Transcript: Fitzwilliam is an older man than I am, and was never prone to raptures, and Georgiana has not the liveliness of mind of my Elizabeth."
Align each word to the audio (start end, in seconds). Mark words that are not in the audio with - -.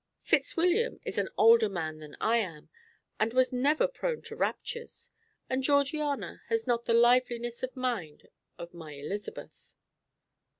Fitzwilliam 0.23 0.99
is 1.05 1.19
an 1.19 1.29
older 1.37 1.69
man 1.69 1.99
than 1.99 2.17
I 2.19 2.37
am, 2.37 2.71
and 3.19 3.33
was 3.35 3.53
never 3.53 3.87
prone 3.87 4.23
to 4.23 4.35
raptures, 4.35 5.11
and 5.47 5.61
Georgiana 5.61 6.41
has 6.47 6.65
not 6.65 6.85
the 6.85 6.95
liveliness 6.95 7.61
of 7.61 7.75
mind 7.75 8.27
of 8.57 8.73
my 8.73 8.93
Elizabeth." 8.93 9.75